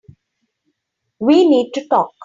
We 1.19 1.47
need 1.47 1.73
to 1.75 1.87
talk. 1.87 2.11